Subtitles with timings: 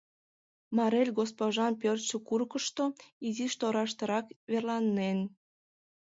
[0.77, 2.85] Марель госпожан пӧртшӧ курыкышто,
[3.27, 5.19] изиш тораштырак верланен.